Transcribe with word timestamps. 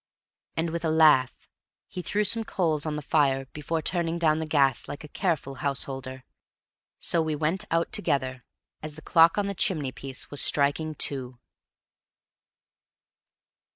And, 0.57 0.71
with 0.71 0.83
a 0.83 0.89
laugh, 0.89 1.47
he 1.87 2.01
threw 2.01 2.23
some 2.23 2.43
coals 2.43 2.87
on 2.87 2.95
the 2.95 3.03
fire 3.03 3.45
before 3.53 3.83
turning 3.83 4.17
down 4.17 4.39
the 4.39 4.47
gas 4.47 4.87
like 4.87 5.03
a 5.03 5.07
careful 5.07 5.53
householder. 5.61 6.23
So 6.97 7.21
we 7.21 7.35
went 7.35 7.65
out 7.69 7.91
together 7.93 8.43
as 8.81 8.95
the 8.95 9.03
clock 9.03 9.37
on 9.37 9.45
the 9.45 9.53
chimney 9.53 9.91
piece 9.91 10.31
was 10.31 10.41
striking 10.41 10.95
two. 10.95 11.37